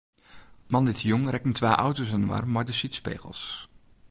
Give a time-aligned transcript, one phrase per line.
[0.71, 3.41] Moandeitejûn rekken twa auto's inoar mei de sydspegels.